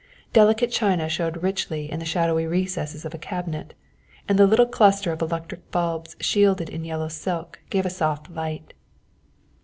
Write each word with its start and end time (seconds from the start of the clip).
Delicate 0.33 0.71
china 0.71 1.07
showed 1.07 1.43
richly 1.43 1.91
in 1.91 1.99
the 1.99 2.05
shadowy 2.05 2.47
recesses 2.47 3.05
of 3.05 3.13
a 3.13 3.19
cabinet, 3.19 3.75
and 4.27 4.39
the 4.39 4.47
little 4.47 4.65
cluster 4.65 5.11
of 5.11 5.21
electric 5.21 5.69
bulbs 5.69 6.15
shaded 6.19 6.69
in 6.69 6.83
yellow 6.83 7.07
silk 7.07 7.59
gave 7.69 7.85
a 7.85 7.89
soft 7.91 8.27
light. 8.31 8.73